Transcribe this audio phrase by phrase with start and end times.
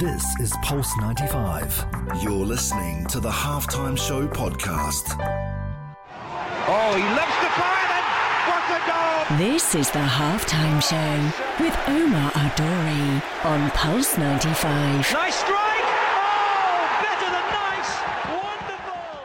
[0.00, 1.84] This is Pulse 95.
[2.22, 5.14] You're listening to the Halftime Show podcast.
[6.66, 7.90] Oh, he loves the fire
[8.48, 9.36] what a goal!
[9.36, 11.30] This is the halftime show
[11.62, 15.12] with Omar Adori on Pulse 95.
[15.12, 15.84] Nice strike!
[15.84, 17.92] Oh, better than nice!
[18.40, 19.20] Wonderful!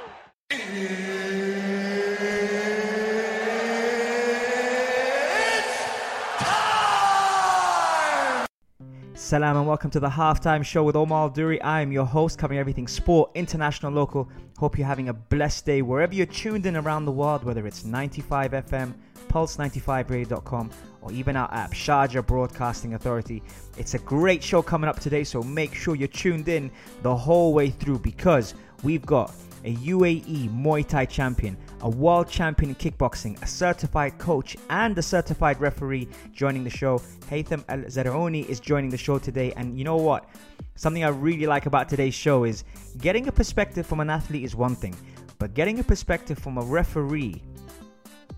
[9.35, 11.61] Salam and welcome to the halftime show with Omar Duri.
[11.61, 14.29] I am your host, covering everything sport, international, local.
[14.57, 17.83] Hope you're having a blessed day wherever you're tuned in around the world, whether it's
[17.83, 18.93] 95 FM,
[19.27, 20.71] Pulse95Radio.com,
[21.01, 23.43] or even our app, Sharjah Broadcasting Authority.
[23.77, 27.53] It's a great show coming up today, so make sure you're tuned in the whole
[27.53, 29.33] way through because we've got
[29.65, 35.01] a UAE Muay Thai champion, a world champion in kickboxing, a certified coach, and a
[35.01, 36.99] certified referee joining the show.
[37.29, 40.29] Haitham Al Zarouni is joining the show today, and you know what?
[40.75, 42.63] Something I really like about today's show is
[42.99, 44.95] getting a perspective from an athlete is one thing,
[45.39, 47.41] but getting a perspective from a referee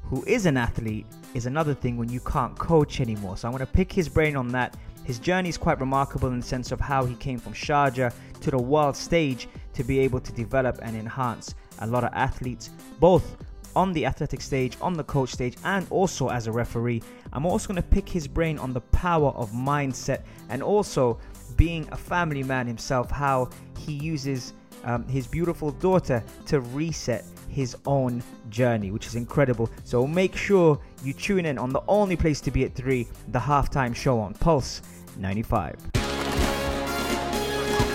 [0.04, 3.36] who is an athlete is another thing when you can't coach anymore.
[3.36, 4.78] So I want to pick his brain on that.
[5.04, 8.52] His journey is quite remarkable in the sense of how he came from Sharjah to
[8.52, 9.48] the world stage
[9.78, 13.38] to be able to develop and enhance a lot of athletes, both
[13.76, 17.04] on the athletic stage, on the coach stage, and also as a referee.
[17.32, 21.20] I'm also going to pick his brain on the power of mindset and also
[21.58, 24.54] being a family man himself, how he uses
[24.84, 29.70] um, his beautiful daughter to reset his own journey, which is incredible.
[29.84, 33.40] So make sure you tune in on the only place to be at 3, the
[33.40, 34.82] halftime show on Pulse
[35.18, 36.07] 95.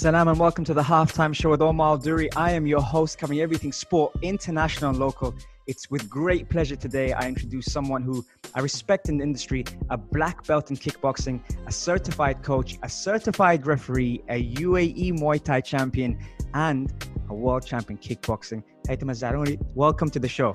[0.00, 2.32] Salam and welcome to the halftime show with Omar Duri.
[2.32, 5.34] I am your host, covering everything sport, international and local.
[5.66, 8.24] It's with great pleasure today I introduce someone who
[8.54, 13.66] I respect in the industry, a black belt in kickboxing, a certified coach, a certified
[13.66, 16.18] referee, a UAE Muay Thai champion,
[16.54, 16.90] and
[17.28, 18.62] a world champion kickboxing.
[18.88, 20.54] Haitham Zarouni, welcome to the show.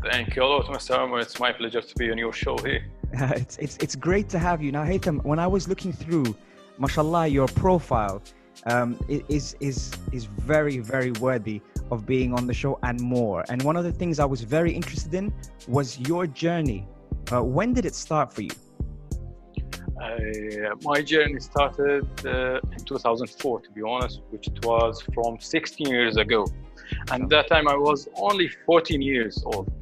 [0.00, 0.96] Thank you a lot, Mr.
[0.96, 1.18] Omar.
[1.18, 2.86] It's my pleasure to be on your show here.
[3.14, 4.70] it's, it's, it's great to have you.
[4.70, 6.36] Now, Haitham, when I was looking through,
[6.78, 8.22] mashallah, your profile
[8.66, 11.60] um, is, is, is very, very worthy
[11.90, 13.44] of being on the show and more.
[13.48, 15.32] And one of the things I was very interested in
[15.68, 16.86] was your journey.
[17.32, 18.50] Uh, when did it start for you?
[20.02, 26.16] Uh, my journey started uh, in 2004, to be honest, which was from 16 years
[26.16, 26.46] ago.
[27.10, 29.72] And that time I was only 14 years old.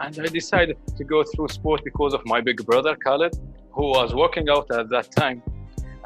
[0.00, 3.38] And I decided to go through sport because of my big brother, Khaled,
[3.70, 5.42] who was working out at that time.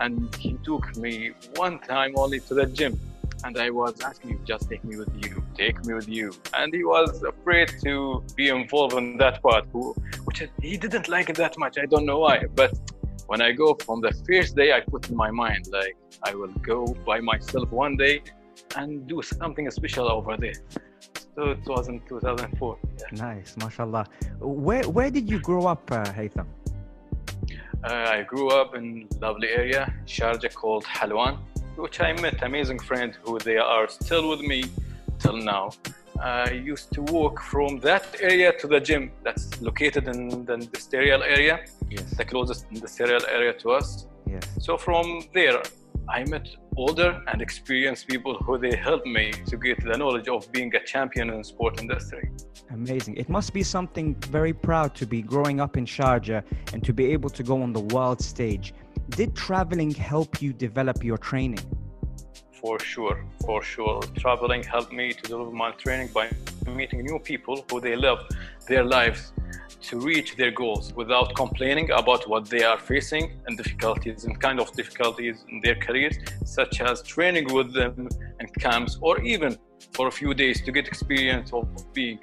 [0.00, 2.98] And he took me one time only to the gym.
[3.44, 6.32] And I was asking him, just take me with you, take me with you.
[6.54, 9.66] And he was afraid to be involved in that part,
[10.24, 11.78] which he didn't like it that much.
[11.78, 12.44] I don't know why.
[12.54, 12.76] But
[13.26, 16.52] when I go from the first day, I put in my mind, like, I will
[16.62, 18.22] go by myself one day
[18.76, 20.54] and do something special over there.
[21.34, 22.78] So it was in 2004.
[22.82, 23.04] Yeah.
[23.12, 24.06] Nice, mashallah.
[24.40, 26.46] Where, where did you grow up, uh, Haitham?
[27.84, 31.38] Uh, I grew up in lovely area, Sharjah called Halwan,
[31.76, 34.64] which I met amazing friends who they are still with me
[35.20, 35.70] till now.
[36.20, 41.22] I used to walk from that area to the gym that's located in the industrial
[41.22, 42.02] area, Yes.
[42.16, 44.06] the closest industrial area to us.
[44.26, 44.42] Yes.
[44.58, 45.62] So from there,
[46.10, 50.50] I met older and experienced people who they helped me to get the knowledge of
[50.52, 52.30] being a champion in the sport industry.
[52.70, 53.16] Amazing.
[53.16, 56.42] It must be something very proud to be growing up in Sharjah
[56.72, 58.72] and to be able to go on the world stage.
[59.10, 61.60] Did traveling help you develop your training?
[62.52, 64.00] For sure, for sure.
[64.16, 66.30] Traveling helped me to develop my training by
[66.66, 68.26] meeting new people who they love
[68.66, 69.32] their lives
[69.80, 74.60] to reach their goals without complaining about what they are facing and difficulties and kind
[74.60, 78.08] of difficulties in their careers, such as training with them
[78.40, 79.56] and camps or even
[79.92, 82.18] for a few days to get experience of being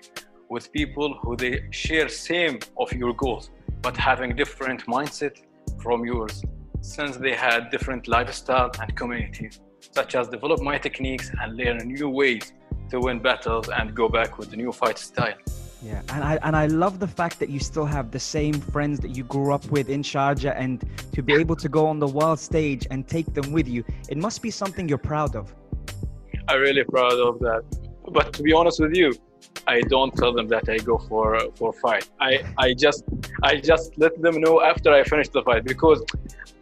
[0.50, 3.50] with people who they share same of your goals,
[3.82, 5.38] but having different mindset
[5.82, 6.44] from yours,
[6.82, 9.60] since they had different lifestyle and communities
[9.94, 12.54] such as develop my techniques and learn new ways
[12.90, 15.36] to win battles and go back with the new fight style.
[15.82, 19.00] Yeah, and I and I love the fact that you still have the same friends
[19.02, 20.84] that you grew up with in Sharjah, and
[21.14, 24.18] to be able to go on the world stage and take them with you, it
[24.18, 25.54] must be something you're proud of.
[26.48, 27.64] I'm really proud of that.
[28.12, 29.14] But to be honest with you,
[29.68, 32.10] I don't tell them that I go for for fight.
[32.20, 33.04] I I just
[33.44, 36.04] I just let them know after I finish the fight because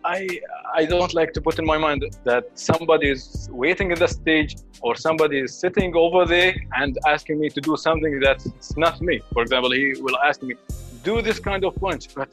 [0.06, 0.28] I
[0.74, 4.56] I don't like to put in my mind that somebody is waiting in the stage
[4.82, 9.22] or somebody is sitting over there and asking me to do something that's not me.
[9.34, 10.56] For example, he will ask me,
[11.04, 12.30] do this kind of punch, but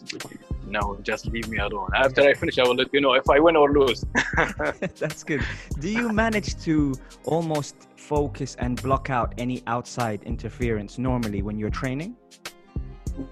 [0.67, 1.91] no, just leave me alone.
[1.95, 4.05] After I finish, I will let you know if I win or lose.
[4.99, 5.43] That's good.
[5.81, 6.95] Do you manage to
[7.25, 12.17] almost focus and block out any outside interference normally when you're training?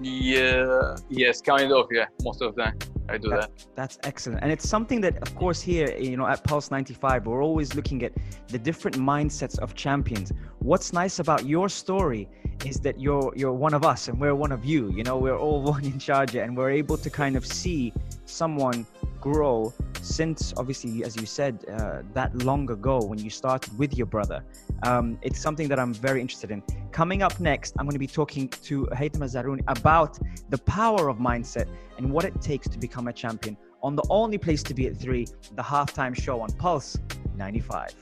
[0.01, 1.87] Yeah, yes, kind of.
[1.91, 3.67] Yeah, most of the time I do that's, that.
[3.75, 7.43] That's excellent, and it's something that, of course, here you know at Pulse 95, we're
[7.43, 8.13] always looking at
[8.49, 10.33] the different mindsets of champions.
[10.59, 12.29] What's nice about your story
[12.65, 14.91] is that you're you're one of us, and we're one of you.
[14.93, 17.93] You know, we're all one in Sharjah, and we're able to kind of see
[18.27, 18.87] someone
[19.21, 24.07] grow since obviously as you said uh, that long ago when you started with your
[24.07, 24.45] brother
[24.83, 26.63] um, it's something that i'm very interested in.
[26.93, 31.19] Coming up next i'm going to be talking to Haitham Zarouni about the power of
[31.19, 34.87] mindset and what it takes to become a champion on the only place to be
[34.87, 36.99] at 3 the halftime show on pulse
[37.37, 37.95] 95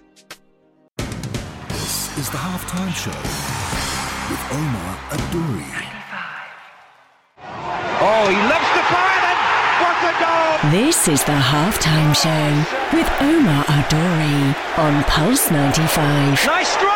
[1.68, 3.18] This is the halftime show
[4.30, 5.70] with Omar Adouri.
[7.98, 9.40] Oh, he loves to fire and
[9.82, 10.55] what a goal!
[10.70, 16.44] This is the halftime show with Omar Adori on Pulse 95.
[16.44, 16.95] Nice strike!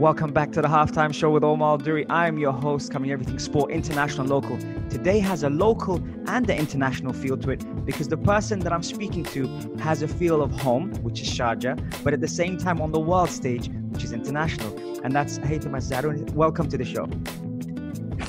[0.00, 2.06] Welcome back to the halftime show with Omar Duri.
[2.08, 4.56] I'm your host, covering everything sport, international, local.
[4.88, 8.82] Today has a local and an international feel to it because the person that I'm
[8.82, 9.46] speaking to
[9.78, 12.98] has a feel of home, which is Sharjah, but at the same time on the
[12.98, 14.74] world stage, which is international.
[15.04, 16.32] And that's Haitham Zarouni.
[16.32, 17.04] Welcome to the show.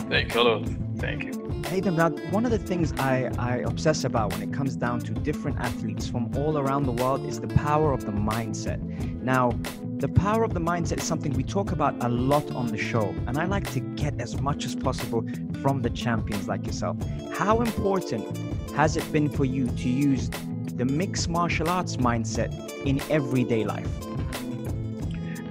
[0.09, 0.41] Thank you.
[0.41, 0.65] Hello.
[0.97, 1.31] Thank you.
[1.71, 5.13] Haitham, now one of the things I, I obsess about when it comes down to
[5.13, 8.81] different athletes from all around the world is the power of the mindset.
[9.21, 9.51] Now,
[10.01, 13.13] the power of the mindset is something we talk about a lot on the show,
[13.27, 15.23] and I like to get as much as possible
[15.61, 16.97] from the champions like yourself.
[17.31, 18.25] How important
[18.71, 20.31] has it been for you to use
[20.75, 22.51] the mixed martial arts mindset
[22.83, 23.87] in everyday life?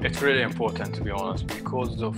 [0.03, 2.17] It's really important to be honest because of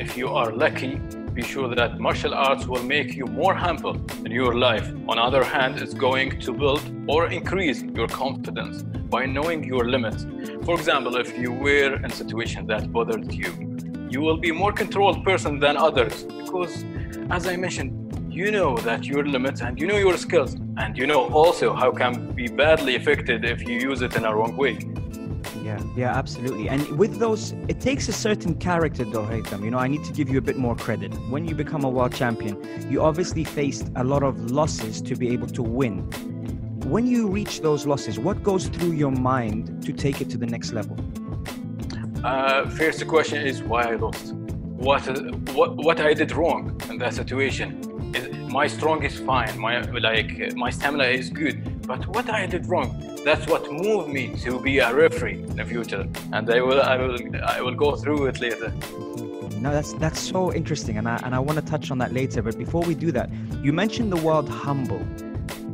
[0.00, 0.96] if you are lucky,
[1.34, 4.88] be sure that martial arts will make you more humble in your life.
[5.08, 9.84] On the other hand, it's going to build or increase your confidence by knowing your
[9.84, 10.24] limits.
[10.66, 13.52] For example, if you were in a situation that bothered you,
[14.10, 16.84] you will be more controlled person than others because
[17.30, 17.92] as I mentioned,
[18.28, 21.92] you know that your limits and you know your skills and you know also how
[21.92, 24.76] can be badly affected if you use it in a wrong way.
[25.62, 26.68] Yeah, yeah, absolutely.
[26.68, 29.64] And with those, it takes a certain character, though, Haitham.
[29.64, 31.14] You know, I need to give you a bit more credit.
[31.30, 32.56] When you become a world champion,
[32.90, 36.10] you obviously faced a lot of losses to be able to win.
[36.86, 40.46] When you reach those losses, what goes through your mind to take it to the
[40.46, 40.96] next level?
[42.22, 44.34] Uh, first question is why I lost.
[44.34, 45.02] What
[45.52, 47.68] what what I did wrong in that situation?
[48.14, 49.58] Is, my strong is fine.
[49.58, 51.56] My like my stamina is good.
[51.88, 52.88] But what I did wrong?
[53.24, 56.06] That's what moved me to be a referee in the future.
[56.32, 58.72] And I will I will I will go through it later.
[59.58, 62.42] No, that's that's so interesting, and I and I want to touch on that later.
[62.42, 63.28] But before we do that,
[63.60, 65.04] you mentioned the word humble.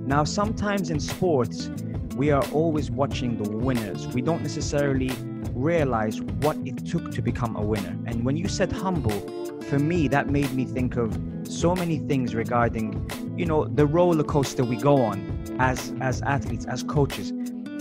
[0.04, 1.70] Now, sometimes in sports,
[2.16, 4.08] we are always watching the winners.
[4.08, 5.10] We don't necessarily
[5.54, 7.96] realize what it took to become a winner.
[8.06, 9.20] And when you said humble,
[9.62, 14.24] for me, that made me think of so many things regarding, you know, the roller
[14.24, 17.32] coaster we go on as as athletes, as coaches.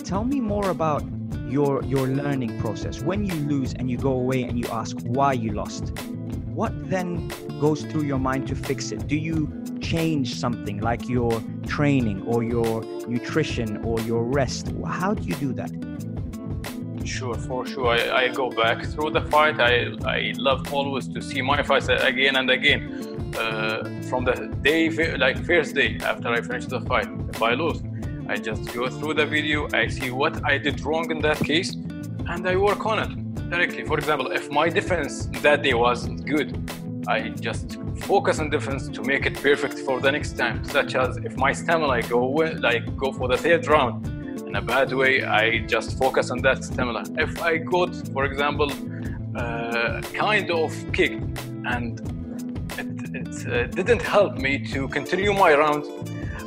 [0.04, 1.04] Tell me more about
[1.50, 3.02] your your learning process.
[3.02, 5.98] When you lose and you go away and you ask why you lost,
[6.54, 7.30] what then
[7.62, 9.08] goes through your mind to fix it?
[9.08, 9.38] Do you
[9.82, 11.32] change something like your
[11.68, 14.74] training or your nutrition or your rest?
[15.00, 15.72] How do you do that?
[17.06, 17.90] Sure, for sure.
[17.90, 19.60] I, I go back through the fight.
[19.60, 19.74] I,
[20.18, 22.82] I love always to see my fights again and again.
[23.38, 27.80] Uh, from the day, like first day after I finish the fight, if I lose,
[28.28, 29.68] I just go through the video.
[29.72, 31.76] I see what I did wrong in that case,
[32.32, 33.12] and I work on it
[33.52, 33.84] directly.
[33.86, 36.50] For example, if my defense that day wasn't good,
[37.08, 40.64] I just focus on defense to make it perfect for the next time.
[40.64, 44.06] Such as if my stamina go like go for the third round
[44.48, 47.04] in a bad way, I just focus on that stamina.
[47.18, 48.72] If I got, for example,
[49.36, 51.14] uh, kind of kick
[51.66, 52.00] and
[52.78, 55.86] it, it uh, didn't help me to continue my round,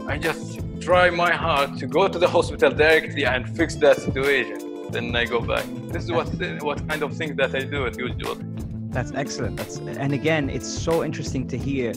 [0.06, 4.90] I just try my hard to go to the hospital directly and fix that situation.
[4.90, 5.64] Then I go back.
[5.88, 6.28] This is what
[6.62, 8.53] what kind of thing that I do usually.
[8.94, 9.56] That's excellent.
[9.56, 11.92] That's and again, it's so interesting to hear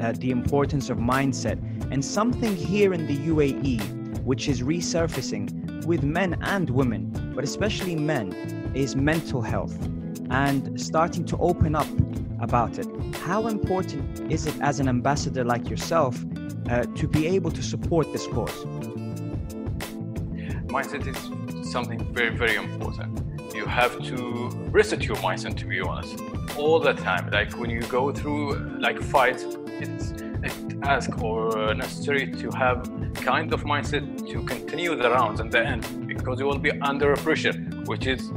[0.00, 1.58] uh, the importance of mindset
[1.92, 7.96] and something here in the UAE, which is resurfacing with men and women, but especially
[7.96, 8.32] men,
[8.74, 9.76] is mental health
[10.30, 11.86] and starting to open up
[12.40, 12.86] about it.
[13.16, 16.18] How important is it as an ambassador like yourself
[16.70, 18.64] uh, to be able to support this cause?
[20.68, 23.22] Mindset is something very, very important.
[23.54, 26.18] You have to reset your mindset, to be honest
[26.58, 27.30] all the time.
[27.30, 29.44] Like when you go through like fights,
[29.80, 30.12] it's
[30.42, 32.78] it ask or necessary to have
[33.14, 37.14] kind of mindset to continue the rounds in the end because you will be under
[37.16, 37.52] pressure,
[37.86, 38.30] which is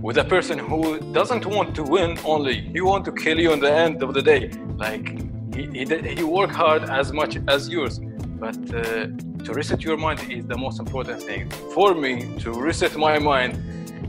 [0.00, 3.60] with a person who doesn't want to win only, he want to kill you in
[3.60, 4.50] the end of the day.
[4.76, 5.06] Like
[5.54, 7.98] he, he, he work hard as much as yours,
[8.38, 9.08] but uh,
[9.44, 11.50] to reset your mind is the most important thing.
[11.74, 13.60] For me, to reset my mind,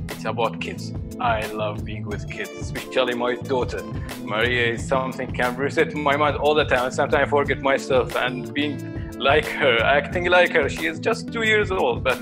[0.09, 0.93] it's about kids.
[1.19, 3.83] I love being with kids, especially my daughter.
[4.23, 6.91] Maria is something can reset my mind all the time.
[6.91, 10.69] Sometimes I forget myself and being like her, acting like her.
[10.69, 12.17] She is just two years old, but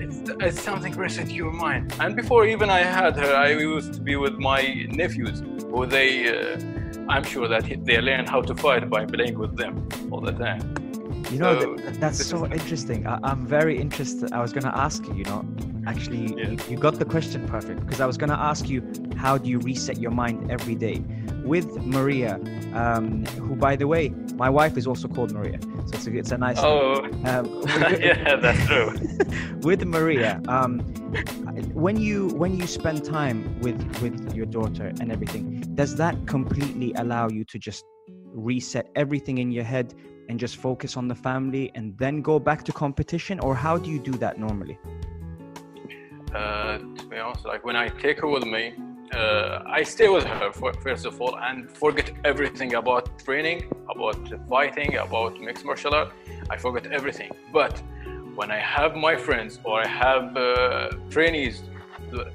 [0.00, 1.94] it's, it's something reset your mind.
[2.00, 6.28] And before even I had her, I used to be with my nephews, who they,
[6.28, 6.58] uh,
[7.10, 10.74] I'm sure that they learn how to fight by playing with them all the time.
[11.30, 13.06] You know, so, that, that's so interesting.
[13.06, 14.32] I, am very interested.
[14.32, 15.44] I was going to ask you, you know,
[15.86, 16.50] actually, yeah.
[16.50, 18.82] you, you, got the question perfect because I was going to ask you,
[19.16, 21.02] how do you reset your mind every day?
[21.44, 22.40] With Maria,
[22.72, 25.58] um, who, by the way, my wife is also called Maria.
[25.86, 26.58] So it's a, it's a nice.
[26.58, 28.92] Oh, um, yeah, that's true.
[29.62, 30.80] with Maria, um,
[31.74, 36.92] when you when you spend time with with your daughter and everything, does that completely
[36.94, 37.84] allow you to just
[38.34, 39.94] reset everything in your head
[40.28, 43.90] and just focus on the family and then go back to competition or how do
[43.90, 44.78] you do that normally
[46.34, 48.74] uh, to be honest like when i take her with me
[49.14, 54.18] uh, i stay with her for, first of all and forget everything about training about
[54.48, 56.12] fighting about mixed martial art.
[56.50, 57.30] I forget everything.
[57.52, 57.82] But
[58.34, 61.62] when i have my friends or i have uh, trainees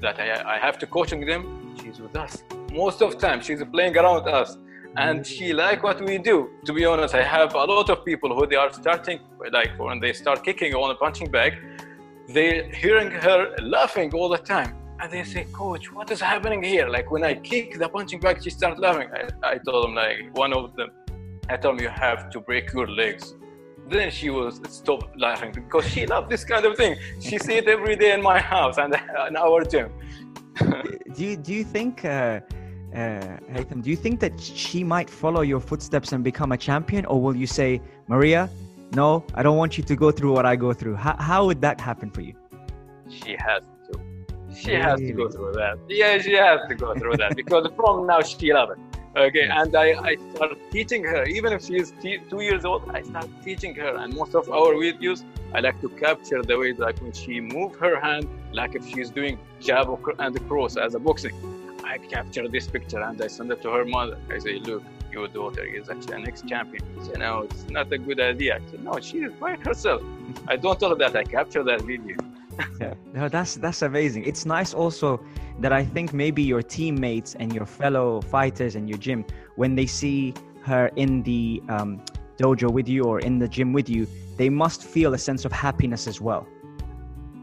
[0.00, 1.42] that I, I have to coaching them
[1.80, 2.42] she's with us.
[2.72, 4.58] Most of time she's playing around with us.
[4.96, 6.50] And she like what we do.
[6.64, 9.20] To be honest, I have a lot of people who they are starting
[9.52, 11.52] like when they start kicking on a punching bag,
[12.28, 14.76] they hearing her laughing all the time.
[15.00, 16.88] And they say, Coach, what is happening here?
[16.88, 19.08] Like when I kick the punching bag, she starts laughing.
[19.12, 20.90] I, I told them like one of them,
[21.48, 23.34] I told them you have to break your legs.
[23.88, 26.96] Then she was stop laughing because she loved this kind of thing.
[27.20, 28.94] She see it every day in my house and
[29.28, 29.90] in our gym.
[31.14, 32.40] do you do you think uh,
[32.94, 37.04] uh, Haitham, do you think that she might follow your footsteps and become a champion,
[37.06, 38.48] or will you say, Maria,
[38.94, 40.96] no, I don't want you to go through what I go through?
[40.96, 42.34] How, how would that happen for you?
[43.08, 44.00] She has to.
[44.54, 44.82] She really?
[44.82, 45.78] has to go through that.
[45.88, 48.78] Yeah, she has to go through that because from now she loves it.
[49.16, 49.66] Okay, yes.
[49.66, 53.02] and I, I start teaching her, even if she is t- two years old, I
[53.02, 53.96] start teaching her.
[53.96, 57.74] And most of our videos, I like to capture the way like when she move
[57.76, 61.34] her hand, like if she's doing jab and cross as a boxing
[61.88, 64.18] I capture this picture and I send it to her mother.
[64.30, 66.82] I say, look, your daughter is actually an ex-champion.
[66.98, 68.56] She said, no, it's not a good idea.
[68.56, 70.02] I said, no, she is by herself.
[70.48, 71.16] I don't tell her that.
[71.16, 72.16] I capture that video.
[72.80, 74.24] yeah, no, that's that's amazing.
[74.24, 75.20] It's nice also
[75.60, 79.24] that I think maybe your teammates and your fellow fighters in your gym,
[79.56, 82.02] when they see her in the um,
[82.36, 85.52] dojo with you or in the gym with you, they must feel a sense of
[85.52, 86.46] happiness as well.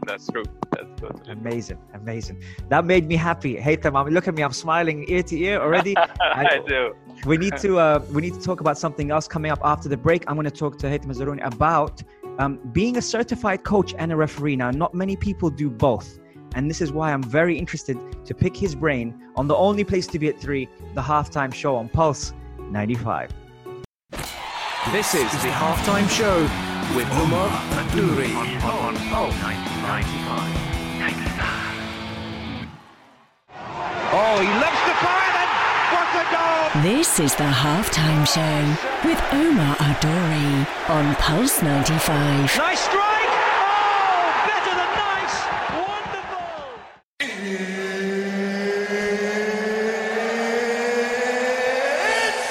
[0.06, 0.44] That's true.
[0.70, 2.42] That's totally amazing, amazing.
[2.68, 3.56] That made me happy.
[3.56, 4.42] Haitham, look at me.
[4.42, 5.96] I'm smiling ear to ear already.
[6.20, 6.94] I, I do.
[7.24, 9.96] We need to uh, we need to talk about something else coming up after the
[9.96, 10.24] break.
[10.28, 12.02] I'm going to talk to Haitham Mazaruni about
[12.38, 14.56] um, being a certified coach and a referee.
[14.56, 16.18] Now, not many people do both.
[16.54, 20.06] And this is why I'm very interested to pick his brain on the only place
[20.08, 22.32] to be at three, the halftime show on Pulse
[22.70, 23.30] 95.
[24.92, 26.42] This is the halftime show
[26.96, 29.82] with Omar Adouri on, 95.
[29.82, 30.65] 95.
[36.82, 38.76] This is the halftime show
[39.08, 42.58] with Omar Adori on Pulse 95.
[42.58, 42.98] Nice strike!
[42.98, 45.40] Oh, better than nice!
[45.88, 46.44] Wonderful!
[52.12, 52.44] It's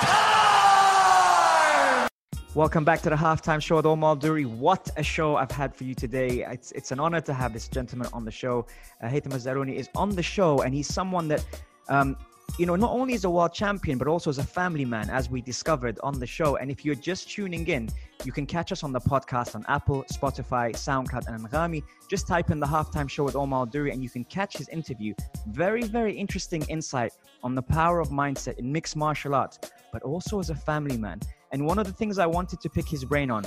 [0.00, 2.08] time!
[2.54, 4.46] Welcome back to the halftime show with Omar Duri.
[4.46, 6.42] What a show I've had for you today.
[6.50, 8.64] It's, it's an honor to have this gentleman on the show.
[9.02, 11.44] Uh, Haitham Zarouni is on the show, and he's someone that
[11.90, 12.16] um,
[12.56, 15.30] you know, not only as a world champion, but also as a family man, as
[15.30, 16.56] we discovered on the show.
[16.56, 17.88] And if you're just tuning in,
[18.24, 21.82] you can catch us on the podcast on Apple, Spotify, SoundCloud, and Anghami.
[22.08, 25.14] Just type in the halftime show with Omar Duri and you can catch his interview.
[25.48, 27.12] Very, very interesting insight
[27.44, 29.58] on the power of mindset in mixed martial arts,
[29.92, 31.20] but also as a family man.
[31.52, 33.44] And one of the things I wanted to pick his brain on,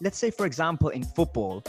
[0.00, 1.62] let's say, for example, in football,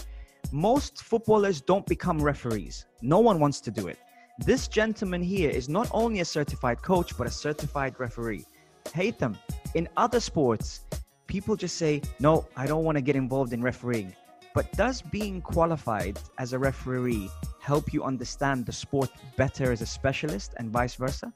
[0.51, 2.86] most footballers don't become referees.
[3.01, 4.00] No one wants to do it.
[4.39, 8.46] This gentleman here is not only a certified coach, but a certified referee.
[8.86, 9.36] Haitham.
[9.74, 10.86] in other sports,
[11.25, 14.15] people just say, no, I don't want to get involved in refereeing.
[14.53, 17.29] But does being qualified as a referee
[17.60, 21.34] help you understand the sport better as a specialist and vice versa?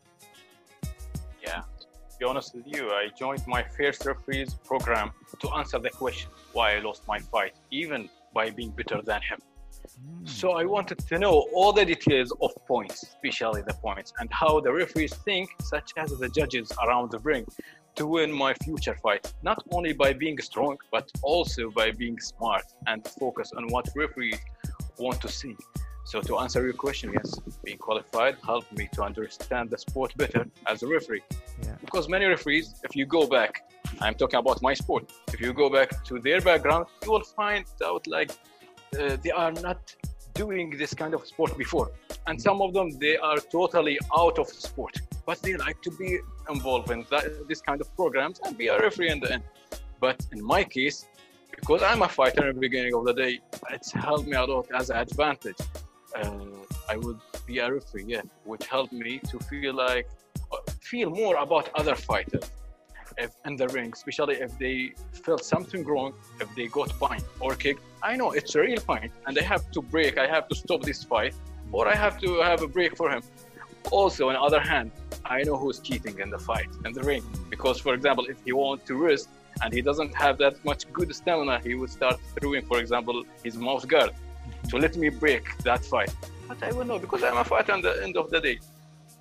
[1.44, 5.90] Yeah, to be honest with you, I joined my first referees program to answer the
[5.90, 9.40] question why I lost my fight, even by being better than him.
[10.26, 14.60] So I wanted to know all the details of points, especially the points, and how
[14.60, 17.46] the referees think, such as the judges around the ring,
[17.96, 19.34] to win my future fight.
[19.42, 24.40] Not only by being strong, but also by being smart and focus on what referees
[24.98, 25.56] want to see.
[26.06, 30.46] So to answer your question, yes, being qualified helped me to understand the sport better
[30.68, 31.24] as a referee.
[31.64, 31.76] Yeah.
[31.86, 33.70] Because many referees, if you go back,
[34.00, 35.12] I'm talking about my sport.
[35.34, 38.32] If you go back to their background, you will find out like
[39.00, 39.96] uh, they are not
[40.34, 41.92] doing this kind of sport before.
[42.28, 44.96] And some of them they are totally out of sport.
[45.26, 46.20] But they like to be
[46.50, 49.44] involved in that, this kind of programs and be a referee in the end.
[50.00, 51.06] But in my case
[51.62, 54.68] because i'm a fighter in the beginning of the day it's helped me a lot
[54.74, 55.62] as an advantage.
[56.16, 56.40] Uh,
[56.90, 60.08] i would be a referee yeah which helped me to feel like
[60.52, 62.52] uh, feel more about other fighters
[63.18, 67.56] if in the ring, especially if they felt something wrong, if they got fined or
[67.56, 67.82] kicked.
[68.04, 70.18] I know it's a real fine, and I have to break.
[70.18, 71.34] I have to stop this fight,
[71.72, 73.24] or I have to have a break for him.
[73.90, 74.92] Also, on the other hand,
[75.26, 78.52] I know who's cheating in the fight in the ring because, for example, if he
[78.52, 79.30] wants to rest
[79.64, 83.58] and he doesn't have that much good stamina, he would start throwing, for example, his
[83.58, 84.12] mouth guard
[84.70, 86.14] to let me break that fight.
[86.48, 88.60] But I will know because I'm a fighter at the end of the day.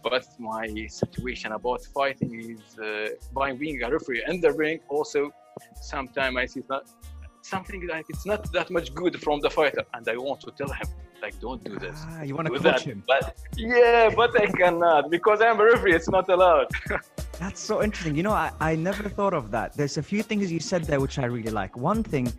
[0.02, 4.80] But my situation about fighting is uh, by being a referee in the ring.
[4.88, 5.30] Also,
[5.80, 6.84] sometimes I see that
[7.42, 10.68] something like it's not that much good from the fighter, and I want to tell
[10.68, 10.88] him
[11.22, 11.98] like, don't do this.
[12.08, 12.90] Ah, you want to do coach that.
[12.90, 13.02] him.
[13.06, 15.94] But yeah, but I cannot because I'm a referee.
[15.94, 16.68] It's not allowed.
[17.38, 18.14] That's so interesting.
[18.16, 19.74] You know, I, I never thought of that.
[19.74, 21.76] There's a few things you said there which I really like.
[21.76, 22.32] One thing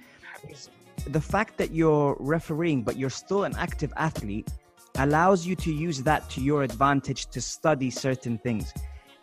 [0.48, 0.70] is
[1.08, 4.50] the fact that you're refereeing, but you're still an active athlete,
[4.98, 8.74] allows you to use that to your advantage to study certain things.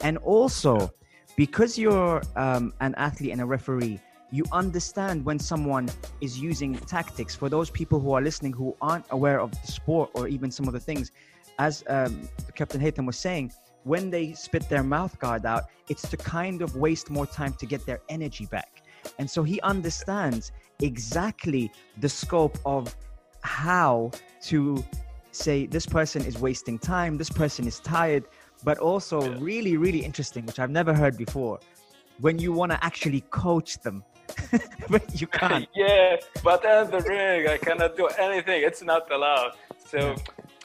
[0.00, 0.92] And also,
[1.36, 4.00] because you're um, an athlete and a referee,
[4.30, 5.88] you understand when someone
[6.20, 7.34] is using tactics.
[7.34, 10.66] For those people who are listening who aren't aware of the sport or even some
[10.66, 11.12] of the things,
[11.58, 13.52] as um, Captain Haitham was saying,
[13.84, 17.66] when they spit their mouth guard out, it's to kind of waste more time to
[17.66, 18.82] get their energy back.
[19.18, 22.94] And so he understands exactly the scope of
[23.40, 24.10] how
[24.42, 24.84] to
[25.32, 28.24] say this person is wasting time, this person is tired,
[28.64, 29.38] but also Yeah.
[29.48, 31.60] really, really interesting, which I've never heard before,
[32.20, 34.04] when you want to actually coach them,
[34.88, 35.68] but you can't.
[35.74, 38.62] yeah, but in the ring, I cannot do anything.
[38.64, 39.52] It's not allowed.
[39.78, 39.98] So,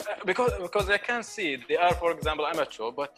[0.08, 3.12] uh, because because I can see they are, for example, amateur, but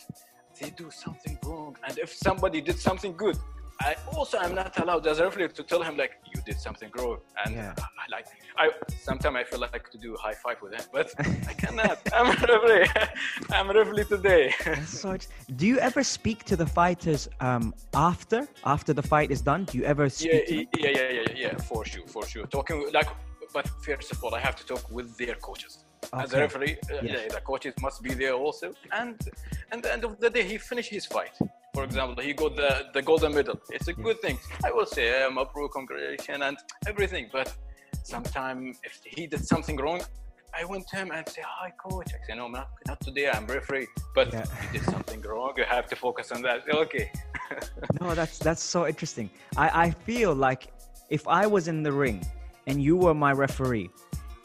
[0.60, 1.76] they do something wrong.
[1.86, 3.36] And if somebody did something good,
[3.80, 6.90] I also am not allowed as a referee to tell him like you did something
[6.96, 7.18] wrong.
[7.44, 7.74] And Yeah.
[7.78, 11.12] I like I sometimes I feel like to do a high five with him, but
[11.18, 11.98] I cannot.
[12.12, 12.88] I'm a referee.
[13.50, 14.54] I'm a referee today.
[14.86, 15.16] So
[15.56, 19.64] do you ever speak to the fighters um, after after the fight is done?
[19.64, 22.46] Do you ever speak yeah, yeah, yeah, yeah, yeah, for sure, for sure.
[22.46, 23.08] Talking like,
[23.52, 25.84] but first of all, I have to talk with their coaches.
[26.12, 27.04] As a referee, uh, Yes.
[27.04, 28.72] yeah, the coaches must be there also.
[28.92, 29.16] And
[29.72, 31.36] at the end of the day, he finished his fight.
[31.76, 33.60] For example, he got the, the golden medal.
[33.68, 34.38] It's a good thing.
[34.64, 37.28] I will say, um, approve, congratulations, and everything.
[37.30, 37.52] But
[38.02, 40.00] sometimes if he did something wrong,
[40.58, 43.28] I went to him and say, "Hi, coach." I say, "No, not, not today.
[43.28, 44.46] I'm referee, but Yeah.
[44.62, 45.52] you did something wrong.
[45.58, 47.12] You have to focus on that." Okay.
[48.00, 49.28] No, that's that's so interesting.
[49.64, 50.62] I, I feel like
[51.10, 52.18] if I was in the ring
[52.66, 53.90] and you were my referee,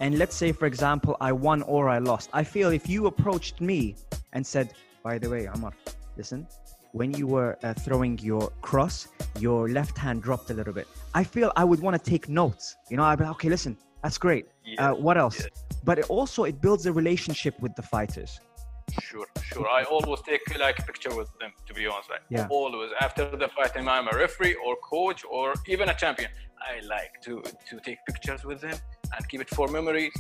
[0.02, 3.62] and let's say for example I won or I lost, I feel if you approached
[3.62, 3.96] me
[4.34, 4.68] and said,
[5.02, 5.74] by the way, Amar,
[6.18, 6.46] listen,
[6.94, 9.08] when you were uh, throwing your cross,
[9.40, 10.88] your left hand dropped a little bit.
[11.14, 12.76] I feel I would want to take notes.
[12.90, 14.48] You know, I'd be like, okay, listen, that's great.
[14.66, 14.92] Yeah.
[14.92, 15.40] Uh, what else?
[15.40, 15.48] Yeah.
[15.84, 18.40] But it also it builds a relationship with the fighters.
[19.00, 19.70] Sure, sure.
[19.70, 22.10] I always take like a picture with them, to be honest.
[22.10, 22.48] Like Yeah.
[22.50, 26.30] always after the fight, and I'm a referee or coach or even a champion.
[26.60, 28.78] I like to to take pictures with them
[29.16, 30.14] and keep it for memories.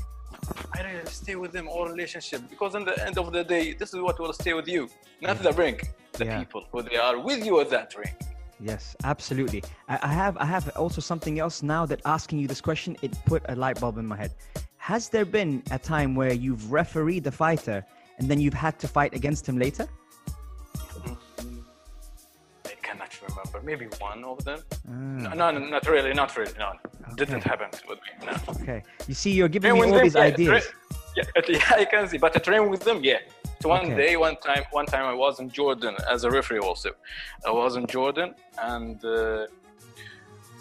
[0.74, 3.94] I really stay with them all relationship because in the end of the day, this
[3.94, 4.90] is what will stay with you,
[5.22, 5.80] not the ring,
[6.14, 6.40] the Yeah.
[6.40, 8.14] people who they are with you at that ring.
[8.60, 9.64] Yes, absolutely.
[9.90, 13.12] I, I have I have also something else now that asking you this question, it
[13.26, 14.34] put a light bulb in my head.
[14.78, 17.84] Has there been a time where you've refereed the fighter
[18.18, 19.88] and then you've had to fight against him later?
[23.63, 24.60] Maybe one of them.
[24.89, 25.36] Mm.
[25.36, 26.54] No, no, not really, not really.
[26.58, 26.74] No,
[27.15, 28.26] didn't happen with me.
[28.28, 28.34] No.
[28.62, 28.84] Okay.
[29.08, 30.69] You see, you're giving Train me all them, these yeah, ideas.
[31.15, 32.17] yeah, yeah, I can see.
[32.17, 33.19] But to train with them, yeah.
[33.62, 33.95] So one Okay.
[33.95, 36.91] day, one time, one time I was in Jordan as a referee also.
[37.45, 39.45] I was in Jordan and uh,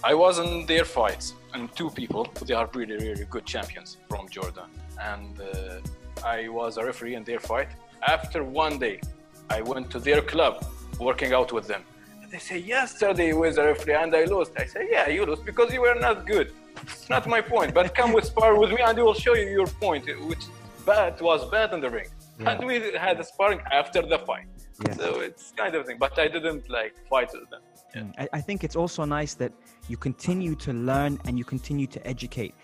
[0.04, 4.28] I was in their fights and two people, they are really, really good champions from
[4.28, 4.64] Jordan.
[5.00, 5.80] And uh,
[6.24, 7.68] I was a referee in their fight.
[8.06, 9.00] After one day,
[9.48, 10.64] I went to their club
[10.98, 11.82] working out with them.
[12.30, 14.52] They say, yesterday was a referee and I lost.
[14.56, 16.52] I say, yeah, you lost because you were not good.
[16.82, 19.48] It's not my point, but come with spar with me and I will show you
[19.48, 20.44] your point, which
[20.86, 22.06] bad was bad in the ring.
[22.38, 22.50] Yeah.
[22.50, 24.46] And we had a sparring after the fight.
[24.86, 24.96] Yes.
[24.96, 27.62] So it's kind of thing, but I didn't like fight with them.
[27.94, 28.02] Yeah.
[28.02, 29.52] Mm, I, I think it's also nice that
[29.88, 32.54] you continue to learn and you continue to educate.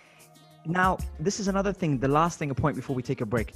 [0.64, 3.52] Now, this is another thing, the last thing, a point before we take a break.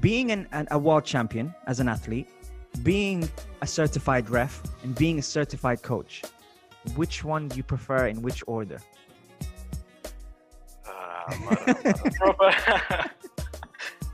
[0.00, 2.28] Being an, an, a world champion as an athlete,
[2.82, 3.28] being
[3.62, 6.22] a certified ref, and being a certified coach,
[6.96, 8.78] which one do you prefer in which order?
[10.86, 11.74] Uh,
[12.16, 13.10] proper,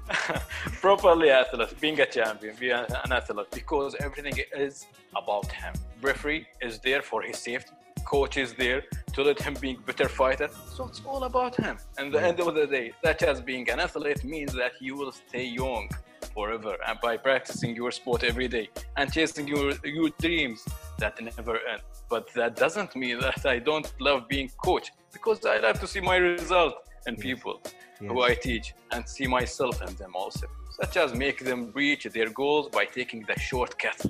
[0.81, 5.75] properly athlete, being a champion, being an athlete, because everything is about him.
[6.01, 7.73] Referee is there for his safety.
[8.05, 10.49] Coach is there to let him be better fighter.
[10.75, 11.77] So it's all about him.
[11.99, 15.12] And the end of the day, such as being an athlete means that you will
[15.12, 15.88] stay young
[16.35, 20.64] forever and by practicing your sport every day and chasing your your dreams
[20.99, 21.83] that never end.
[22.09, 26.01] But that doesn't mean that I don't love being coach because I love to see
[26.01, 26.75] my result
[27.07, 27.61] in people
[27.99, 30.47] who I teach and see myself in them also,
[30.81, 34.01] such as make them reach their goals by taking the shortcut.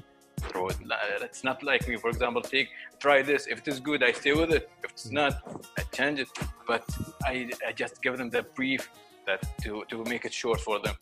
[0.49, 0.79] Through it.
[1.21, 3.47] It's not like me, for example, take try this.
[3.47, 4.71] If it is good, I stay with it.
[4.83, 5.13] If it's mm.
[5.21, 5.35] not,
[5.79, 6.31] I change it.
[6.67, 6.85] But
[7.25, 8.89] I, I just give them the brief
[9.27, 10.95] that to, to make it short for them.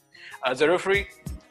[0.44, 1.08] As a referee,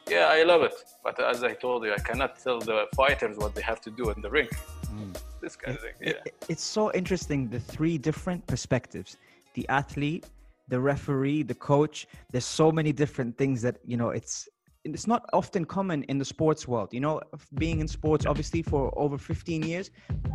[0.10, 0.74] yeah, I love it.
[1.04, 4.10] But as I told you, I cannot tell the fighters what they have to do
[4.12, 4.48] in the ring.
[4.90, 5.12] Hmm.
[5.42, 5.94] This kind of thing.
[6.02, 6.14] Yeah.
[6.26, 9.18] It- it's so interesting the three different perspectives
[9.54, 10.26] the athlete
[10.70, 14.48] the referee the coach there's so many different things that you know it's
[14.84, 17.20] it's not often common in the sports world you know
[17.56, 19.90] being in sports obviously for over 15 years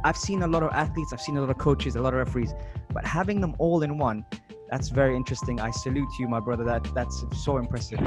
[0.04, 2.18] i've seen a lot of athletes i've seen a lot of coaches a lot of
[2.18, 2.52] referees
[2.92, 4.24] but having them all in one
[4.70, 8.00] that's very interesting i salute you my brother that that's so impressive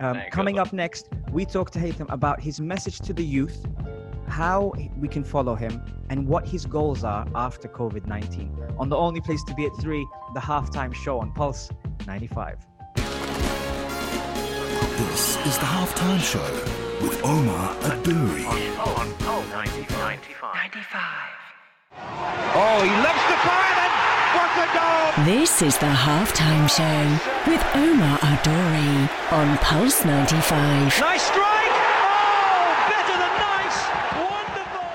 [0.00, 3.66] um, coming up next we talk to Haitham about his message to the youth
[4.30, 8.96] how we can follow him and what his goals are after COVID 19 on the
[8.96, 11.70] only place to be at 3, the halftime show on Pulse
[12.06, 12.56] 95.
[14.96, 16.42] This is the halftime show
[17.02, 18.46] with Omar Adouri.
[18.96, 20.20] On Pulse 95.
[20.54, 21.30] 95.
[22.52, 23.89] Oh, he loves the fire then.
[25.24, 27.18] This is the halftime show
[27.50, 30.98] with Omar Adori on Pulse 95.
[30.98, 31.46] Nice strike!
[31.46, 33.78] Oh, better than nice!
[34.16, 34.90] Wonderful!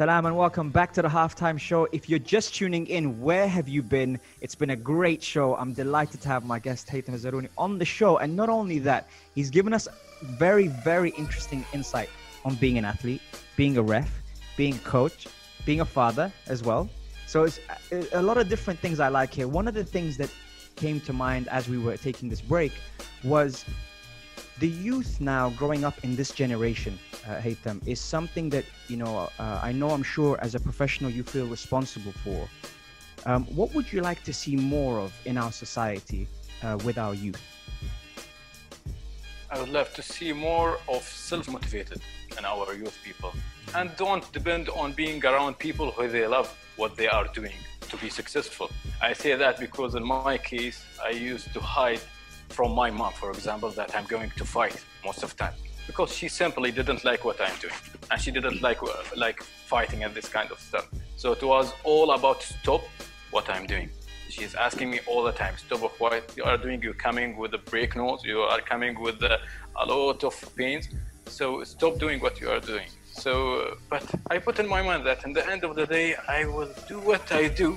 [0.00, 1.86] Salam and welcome back to the halftime show.
[1.92, 4.18] If you're just tuning in, where have you been?
[4.40, 5.54] It's been a great show.
[5.56, 8.16] I'm delighted to have my guest Haitham Zarouni on the show.
[8.16, 9.86] And not only that, he's given us
[10.22, 12.08] very, very interesting insight
[12.46, 13.20] on being an athlete,
[13.56, 14.10] being a ref,
[14.56, 15.26] being a coach,
[15.66, 16.88] being a father as well.
[17.26, 17.60] So it's
[17.92, 19.48] a- a lot of different things I like here.
[19.48, 20.30] One of the things that
[20.76, 22.72] came to mind as we were taking this break
[23.22, 23.66] was
[24.60, 29.30] the youth now growing up in this generation, uh, Haitham, is something that you know.
[29.38, 32.48] Uh, I know, I'm sure, as a professional, you feel responsible for.
[33.26, 36.26] Um, what would you like to see more of in our society
[36.62, 37.42] uh, with our youth?
[39.50, 42.00] I would love to see more of self-motivated
[42.38, 43.34] in our youth people,
[43.74, 47.96] and don't depend on being around people who they love what they are doing to
[47.96, 48.70] be successful.
[49.02, 52.00] I say that because in my case, I used to hide
[52.48, 55.54] from my mom, for example, that I'm going to fight most of the time
[55.90, 58.80] because she simply didn't like what I'm doing, and she didn't like
[59.26, 59.38] like
[59.72, 60.86] fighting and this kind of stuff.
[61.22, 62.82] So it was all about stop
[63.34, 63.88] what I'm doing.
[64.34, 66.76] She's asking me all the time, stop of what you are doing.
[66.86, 68.22] You're coming with the break notes.
[68.32, 69.38] You are coming with uh,
[69.82, 70.84] a lot of pains.
[71.38, 72.88] So stop doing what you are doing.
[73.22, 73.32] So,
[73.92, 76.72] but I put in my mind that in the end of the day, I will
[76.92, 77.68] do what I do,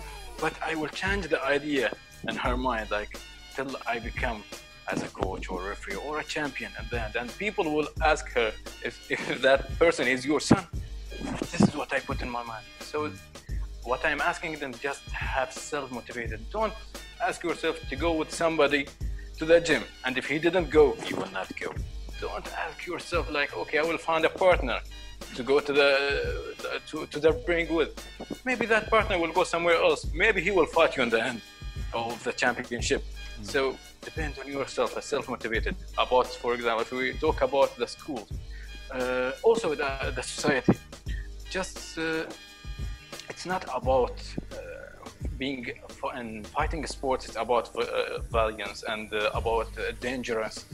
[0.44, 1.88] but I will change the idea
[2.30, 3.12] in her mind, like
[3.56, 4.44] till I become
[4.92, 6.72] as a coach or a referee or a champion.
[6.78, 8.52] And then, then people will ask her
[8.84, 8.96] if,
[9.32, 10.66] if that person is your son.
[11.52, 12.66] this is what I put in my mind.
[12.80, 13.12] So
[13.84, 16.40] what I'm asking them just have self-motivated.
[16.52, 16.74] Don't
[17.22, 18.88] ask yourself to go with somebody
[19.38, 21.74] to the gym, and if he didn't go, you will not go.
[22.22, 24.80] Don't ask yourself like, okay, I will find a partner
[25.36, 27.92] to go to the, the to, to the ring with.
[28.46, 30.06] Maybe that partner will go somewhere else.
[30.14, 31.42] Maybe he will fight you in the end
[31.94, 33.04] of the championship.
[33.42, 35.76] So depend on yourself, as self-motivated.
[35.98, 38.30] About, for example, if we talk about the schools,
[38.92, 40.74] uh, also the, the society,
[41.50, 42.26] just uh,
[43.30, 44.16] it's not about
[44.52, 44.56] uh,
[45.38, 45.72] being
[46.14, 47.26] and fighting sports.
[47.28, 50.66] It's about uh, valiance and uh, about uh, dangerous,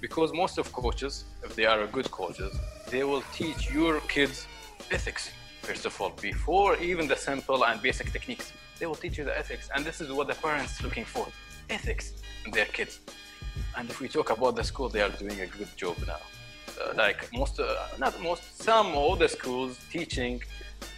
[0.00, 2.52] because most of coaches, if they are good coaches,
[2.90, 4.46] they will teach your kids
[4.90, 5.30] ethics
[5.62, 8.52] first of all before even the simple and basic techniques.
[8.84, 11.26] They will teach you the ethics, and this is what the parents looking for:
[11.70, 12.06] ethics
[12.44, 13.00] in their kids.
[13.76, 16.22] And if we talk about the school, they are doing a good job now.
[16.78, 17.64] Uh, like most, uh,
[17.98, 20.42] not most, some of the schools teaching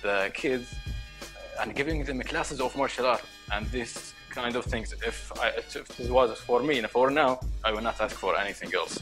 [0.03, 4.93] the kids uh, and giving them classes of martial art and this kind of things.
[5.11, 8.37] If, I, if this was for me and for now, I will not ask for
[8.37, 8.95] anything else.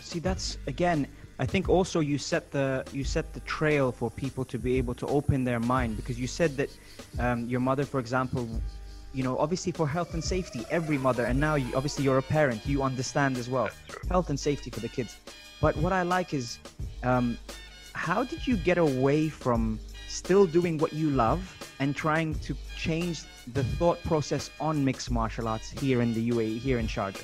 [0.00, 1.06] See, that's again.
[1.38, 4.94] I think also you set the you set the trail for people to be able
[4.94, 6.70] to open their mind because you said that
[7.18, 8.48] um, your mother, for example,
[9.12, 12.22] you know, obviously for health and safety, every mother, and now you, obviously you're a
[12.22, 13.68] parent, you understand as well,
[14.08, 15.18] health and safety for the kids.
[15.60, 16.58] But what I like is,
[17.02, 17.38] um,
[17.94, 21.42] how did you get away from still doing what you love
[21.80, 26.58] and trying to change the thought process on mixed martial arts here in the UAE,
[26.58, 27.22] here in Sharjah?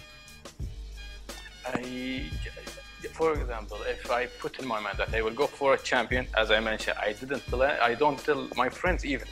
[1.66, 2.30] I,
[3.20, 6.24] for example, if I put in my mind that I will go for a champion,
[6.42, 9.28] as I mentioned, I didn't tell, I don't tell my friends even.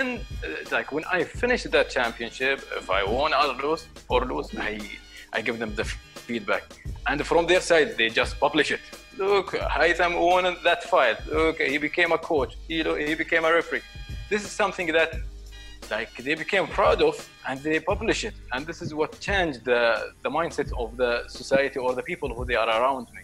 [0.00, 4.48] And uh, like when I finish that championship, if I won or lose or lose,
[4.70, 4.72] I
[5.36, 5.86] I give them the
[6.26, 6.64] feedback,
[7.08, 8.82] and from their side they just publish it.
[9.24, 11.18] Look, Haitham won that fight.
[11.36, 12.52] Look, he became a coach.
[12.68, 12.76] He
[13.08, 13.84] he became a referee.
[14.32, 15.10] This is something that
[15.96, 17.14] like they became proud of
[17.48, 19.82] and they publish it and this is what changed the,
[20.24, 23.22] the mindset of the society or the people who they are around me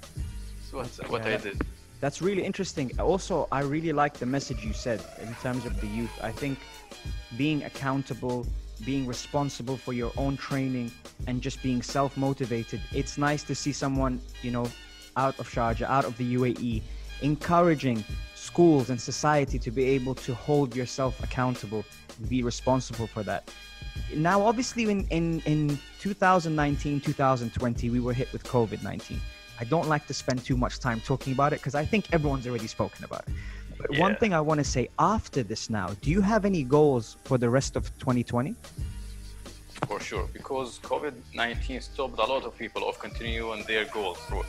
[0.69, 1.35] so that's what Yeah.
[1.35, 1.59] i did
[2.05, 2.87] That's really interesting.
[3.11, 6.15] Also, I really like the message you said in terms of the youth.
[6.31, 6.57] I think
[7.43, 8.39] being accountable,
[8.91, 10.89] being responsible for your own training,
[11.29, 12.81] and just being self motivated.
[13.01, 14.15] It's nice to see someone,
[14.47, 14.67] you know,
[15.25, 16.73] out of Sharjah, out of the UAE,
[17.31, 17.99] encouraging
[18.51, 21.83] schools and society to be able to hold yourself accountable,
[22.19, 23.43] and be responsible for that.
[24.15, 29.21] Now, obviously, in, in, in 2019, 2020, we were hit with COVID 19.
[29.61, 32.47] I don't like to spend too much time talking about it because I think everyone's
[32.47, 33.35] already spoken about it.
[33.81, 37.17] But one thing I want to say after this now, do you have any goals
[37.29, 38.55] for the rest of 2020?
[39.87, 44.45] for sure because covid-19 stopped a lot of people of continuing their goals through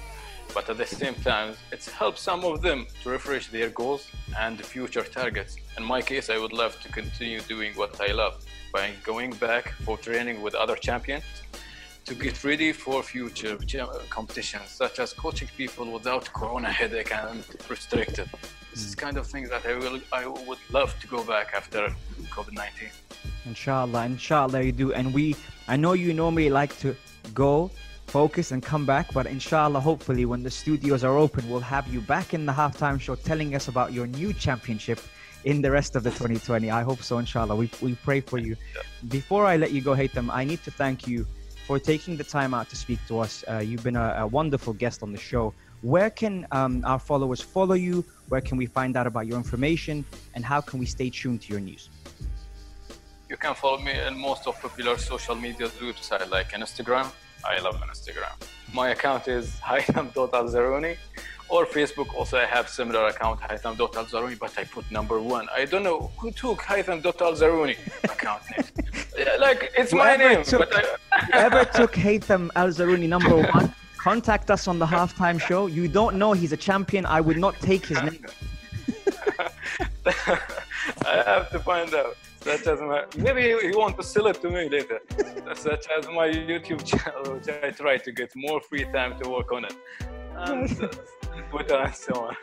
[0.53, 4.07] but at the same time it's helped some of them to refresh their goals
[4.38, 5.57] and future targets.
[5.77, 9.69] In my case i would love to continue doing what i love by going back
[9.85, 11.23] for training with other champions
[12.05, 13.57] to get ready for future
[14.09, 18.29] competitions such as coaching people without corona headache and restricted.
[18.71, 18.99] This is hmm.
[18.99, 21.81] kind of thing that i will i would love to go back after
[22.35, 22.89] covid-19
[23.45, 24.93] Inshallah, inshallah you do.
[24.93, 25.35] And we,
[25.67, 26.95] I know you normally like to
[27.33, 27.71] go,
[28.09, 32.01] focus, and come back, but inshallah, hopefully, when the studios are open, we'll have you
[32.01, 34.99] back in the halftime show telling us about your new championship
[35.45, 36.71] in the rest of the 2020.
[36.71, 37.55] I hope so, inshallah.
[37.55, 38.55] We, we pray for you.
[39.07, 41.25] Before I let you go, Haitham, I need to thank you
[41.67, 43.43] for taking the time out to speak to us.
[43.47, 45.53] Uh, you've been a, a wonderful guest on the show.
[45.81, 48.03] Where can um, our followers follow you?
[48.27, 50.03] Where can we find out about your information?
[50.33, 51.89] And how can we stay tuned to your news?
[53.29, 57.11] You can follow me on most of popular social media websites like Instagram.
[57.45, 58.34] I love Instagram.
[58.73, 60.97] My account is haitham.alzaruni
[61.49, 62.13] or Facebook.
[62.13, 65.47] Also, I have similar account haitham.alzaruni, but I put number one.
[65.56, 68.65] I don't know who took haitham.alzaruni account name.
[69.17, 73.36] Yeah, like it's my Whoever name, took- but I, Whoever took Haitham Al Zarouni number
[73.36, 75.65] one, contact us on the halftime show.
[75.67, 77.06] You don't know he's a champion.
[77.06, 78.25] I would not take his name.
[80.06, 82.15] I have to find out.
[82.41, 84.99] Such as my maybe he want to sell it to me later.
[85.56, 89.52] Such as my YouTube channel, which I try to get more free time to work
[89.52, 89.75] on it,
[90.36, 90.88] and uh,
[91.49, 92.36] Twitter and so on.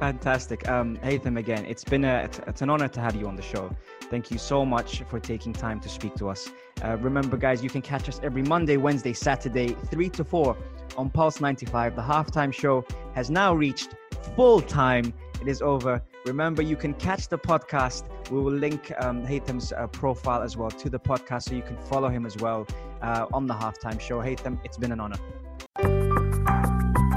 [0.00, 0.68] Fantastic.
[0.68, 3.42] Um, Haitham, again, it's been a, it's, it's an honor to have you on the
[3.42, 3.70] show.
[4.10, 6.48] Thank you so much for taking time to speak to us.
[6.82, 10.56] Uh, remember, guys, you can catch us every Monday, Wednesday, Saturday, 3 to 4
[10.96, 11.96] on Pulse 95.
[11.96, 13.96] The halftime show has now reached
[14.34, 15.12] full time.
[15.40, 16.02] It is over.
[16.24, 18.08] Remember, you can catch the podcast.
[18.30, 21.76] We will link um, Haitham's uh, profile as well to the podcast so you can
[21.76, 22.66] follow him as well
[23.02, 24.20] uh, on the halftime show.
[24.20, 25.16] Haitham, it's been an honor.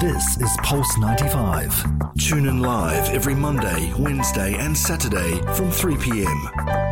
[0.00, 1.84] This is Pulse 95.
[2.18, 6.89] Tune in live every Monday, Wednesday, and Saturday from 3 p.m.